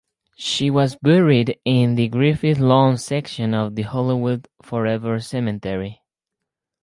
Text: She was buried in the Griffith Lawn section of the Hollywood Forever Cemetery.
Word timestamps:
She 0.39 0.71
was 0.71 0.95
buried 0.95 1.59
in 1.63 1.93
the 1.93 2.07
Griffith 2.07 2.57
Lawn 2.57 2.97
section 2.97 3.53
of 3.53 3.75
the 3.75 3.83
Hollywood 3.83 4.47
Forever 4.63 5.19
Cemetery. 5.19 6.01